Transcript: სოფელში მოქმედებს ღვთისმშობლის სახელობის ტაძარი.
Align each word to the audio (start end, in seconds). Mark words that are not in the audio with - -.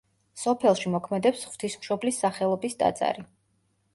სოფელში 0.43 0.93
მოქმედებს 0.93 1.43
ღვთისმშობლის 1.51 2.19
სახელობის 2.25 2.79
ტაძარი. 2.83 3.29